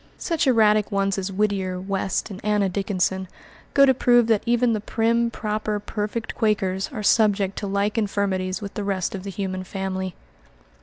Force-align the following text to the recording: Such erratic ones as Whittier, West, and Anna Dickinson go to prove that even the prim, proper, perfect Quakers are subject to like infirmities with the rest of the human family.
Such 0.17 0.47
erratic 0.47 0.91
ones 0.91 1.19
as 1.19 1.31
Whittier, 1.31 1.79
West, 1.79 2.31
and 2.31 2.43
Anna 2.43 2.67
Dickinson 2.69 3.27
go 3.75 3.85
to 3.85 3.93
prove 3.93 4.25
that 4.25 4.41
even 4.47 4.73
the 4.73 4.81
prim, 4.81 5.29
proper, 5.29 5.79
perfect 5.79 6.33
Quakers 6.33 6.89
are 6.91 7.03
subject 7.03 7.55
to 7.59 7.67
like 7.67 7.99
infirmities 7.99 8.63
with 8.63 8.73
the 8.73 8.83
rest 8.83 9.13
of 9.13 9.21
the 9.21 9.29
human 9.29 9.63
family. 9.63 10.15